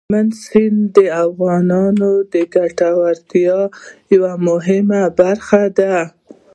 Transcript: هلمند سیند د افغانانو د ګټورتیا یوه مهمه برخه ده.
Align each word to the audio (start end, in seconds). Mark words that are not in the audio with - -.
هلمند 0.03 0.33
سیند 0.45 0.81
د 0.95 0.97
افغانانو 1.25 2.11
د 2.33 2.35
ګټورتیا 2.55 3.57
یوه 4.13 4.33
مهمه 4.47 5.01
برخه 5.19 5.63
ده. 5.79 5.95